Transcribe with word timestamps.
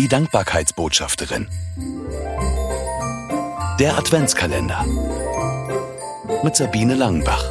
Die 0.00 0.08
Dankbarkeitsbotschafterin. 0.08 1.46
Der 3.78 3.98
Adventskalender. 3.98 4.86
Mit 6.42 6.56
Sabine 6.56 6.94
Langenbach. 6.94 7.50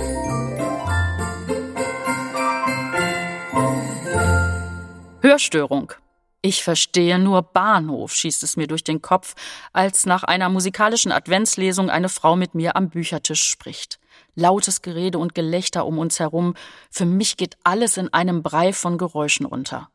Hörstörung. 5.22 5.94
Ich 6.42 6.64
verstehe 6.64 7.20
nur 7.20 7.44
Bahnhof, 7.44 8.16
schießt 8.16 8.42
es 8.42 8.58
mir 8.58 8.66
durch 8.66 8.84
den 8.84 9.04
Kopf, 9.04 9.36
als 9.72 10.08
nach 10.08 10.24
einer 10.24 10.50
musikalischen 10.50 11.12
Adventslesung 11.12 11.92
eine 11.92 12.10
Frau 12.10 12.36
mit 12.36 12.56
mir 12.56 12.76
am 12.76 12.90
Büchertisch 12.90 13.44
spricht. 13.44 14.00
Lautes 14.34 14.82
Gerede 14.82 15.20
und 15.20 15.36
Gelächter 15.36 15.86
um 15.86 16.00
uns 16.00 16.20
herum. 16.20 16.56
Für 16.90 17.06
mich 17.06 17.38
geht 17.38 17.58
alles 17.64 17.98
in 17.98 18.12
einem 18.12 18.42
Brei 18.42 18.74
von 18.74 18.98
Geräuschen 18.98 19.46
unter. 19.46 19.92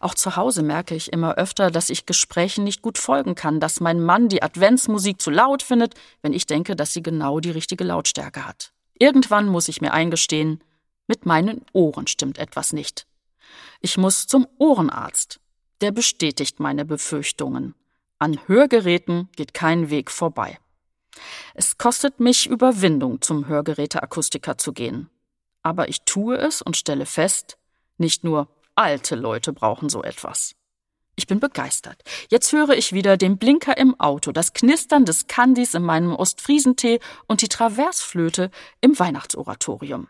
Auch 0.00 0.14
zu 0.14 0.36
Hause 0.36 0.62
merke 0.62 0.94
ich 0.94 1.12
immer 1.12 1.34
öfter, 1.36 1.70
dass 1.70 1.90
ich 1.90 2.06
Gesprächen 2.06 2.64
nicht 2.64 2.82
gut 2.82 2.98
folgen 2.98 3.34
kann, 3.34 3.60
dass 3.60 3.80
mein 3.80 4.02
Mann 4.02 4.28
die 4.28 4.42
Adventsmusik 4.42 5.20
zu 5.20 5.30
laut 5.30 5.62
findet, 5.62 5.94
wenn 6.20 6.32
ich 6.32 6.46
denke, 6.46 6.76
dass 6.76 6.92
sie 6.92 7.02
genau 7.02 7.40
die 7.40 7.50
richtige 7.50 7.84
Lautstärke 7.84 8.46
hat. 8.46 8.72
Irgendwann 8.98 9.48
muss 9.48 9.68
ich 9.68 9.80
mir 9.80 9.92
eingestehen, 9.92 10.62
mit 11.06 11.26
meinen 11.26 11.64
Ohren 11.72 12.06
stimmt 12.06 12.38
etwas 12.38 12.72
nicht. 12.72 13.06
Ich 13.80 13.96
muss 13.96 14.26
zum 14.26 14.46
Ohrenarzt. 14.58 15.40
Der 15.80 15.90
bestätigt 15.90 16.60
meine 16.60 16.84
Befürchtungen. 16.84 17.74
An 18.18 18.38
Hörgeräten 18.46 19.28
geht 19.34 19.52
kein 19.52 19.90
Weg 19.90 20.10
vorbei. 20.10 20.58
Es 21.54 21.76
kostet 21.76 22.20
mich 22.20 22.46
Überwindung, 22.46 23.20
zum 23.20 23.48
Hörgeräteakustiker 23.48 24.56
zu 24.56 24.72
gehen. 24.72 25.10
Aber 25.62 25.88
ich 25.88 26.02
tue 26.02 26.36
es 26.36 26.62
und 26.62 26.76
stelle 26.76 27.06
fest, 27.06 27.58
nicht 27.98 28.22
nur 28.24 28.48
alte 28.74 29.14
Leute 29.14 29.52
brauchen 29.52 29.88
so 29.88 30.02
etwas. 30.02 30.54
Ich 31.14 31.26
bin 31.26 31.40
begeistert. 31.40 32.02
Jetzt 32.30 32.52
höre 32.52 32.70
ich 32.70 32.92
wieder 32.92 33.16
den 33.16 33.36
Blinker 33.36 33.76
im 33.76 33.98
Auto, 34.00 34.32
das 34.32 34.54
Knistern 34.54 35.04
des 35.04 35.26
Kandis 35.26 35.74
in 35.74 35.82
meinem 35.82 36.14
Ostfriesentee 36.14 37.00
und 37.26 37.42
die 37.42 37.48
Traversflöte 37.48 38.50
im 38.80 38.98
Weihnachtsoratorium. 38.98 40.08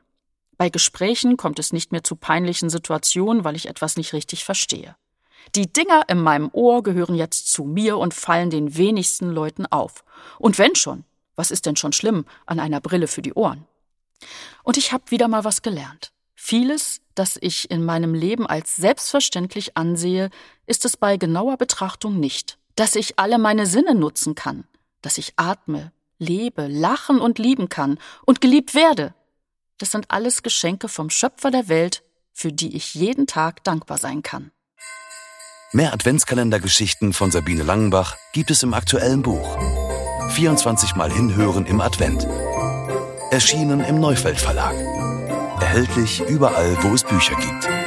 Bei 0.56 0.68
Gesprächen 0.68 1.36
kommt 1.36 1.58
es 1.58 1.72
nicht 1.72 1.90
mehr 1.90 2.04
zu 2.04 2.14
peinlichen 2.14 2.70
Situationen, 2.70 3.42
weil 3.42 3.56
ich 3.56 3.68
etwas 3.68 3.96
nicht 3.96 4.12
richtig 4.12 4.44
verstehe. 4.44 4.94
Die 5.56 5.72
Dinger 5.72 6.04
in 6.08 6.22
meinem 6.22 6.50
Ohr 6.52 6.84
gehören 6.84 7.16
jetzt 7.16 7.52
zu 7.52 7.64
mir 7.64 7.98
und 7.98 8.14
fallen 8.14 8.50
den 8.50 8.76
wenigsten 8.76 9.30
Leuten 9.30 9.66
auf. 9.66 10.04
Und 10.38 10.58
wenn 10.58 10.76
schon, 10.76 11.04
was 11.34 11.50
ist 11.50 11.66
denn 11.66 11.74
schon 11.74 11.92
schlimm 11.92 12.26
an 12.46 12.60
einer 12.60 12.80
Brille 12.80 13.08
für 13.08 13.22
die 13.22 13.34
Ohren? 13.34 13.66
Und 14.62 14.76
ich 14.76 14.92
habe 14.92 15.10
wieder 15.10 15.26
mal 15.26 15.42
was 15.42 15.62
gelernt. 15.62 16.12
Vieles, 16.44 17.00
das 17.14 17.38
ich 17.40 17.70
in 17.70 17.84
meinem 17.84 18.14
Leben 18.14 18.48
als 18.48 18.74
selbstverständlich 18.74 19.76
ansehe, 19.76 20.28
ist 20.66 20.84
es 20.84 20.96
bei 20.96 21.16
genauer 21.16 21.56
Betrachtung 21.56 22.18
nicht. 22.18 22.58
Dass 22.74 22.96
ich 22.96 23.16
alle 23.20 23.38
meine 23.38 23.64
Sinne 23.64 23.94
nutzen 23.94 24.34
kann, 24.34 24.64
dass 25.02 25.18
ich 25.18 25.34
atme, 25.36 25.92
lebe, 26.18 26.66
lachen 26.66 27.20
und 27.20 27.38
lieben 27.38 27.68
kann 27.68 27.96
und 28.26 28.40
geliebt 28.40 28.74
werde. 28.74 29.14
Das 29.78 29.92
sind 29.92 30.06
alles 30.10 30.42
Geschenke 30.42 30.88
vom 30.88 31.10
Schöpfer 31.10 31.52
der 31.52 31.68
Welt, 31.68 32.02
für 32.32 32.52
die 32.52 32.74
ich 32.74 32.92
jeden 32.94 33.28
Tag 33.28 33.62
dankbar 33.62 33.98
sein 33.98 34.24
kann. 34.24 34.50
Mehr 35.70 35.92
Adventskalendergeschichten 35.92 37.12
von 37.12 37.30
Sabine 37.30 37.62
Langenbach 37.62 38.16
gibt 38.32 38.50
es 38.50 38.64
im 38.64 38.74
aktuellen 38.74 39.22
Buch. 39.22 39.58
24 40.30 40.96
Mal 40.96 41.12
hinhören 41.12 41.66
im 41.66 41.80
Advent. 41.80 42.26
Erschienen 43.30 43.78
im 43.84 44.00
Neufeld 44.00 44.40
Verlag. 44.40 44.74
Erhältlich 45.72 46.22
überall, 46.28 46.76
wo 46.82 46.92
es 46.92 47.02
Bücher 47.02 47.34
gibt. 47.34 47.81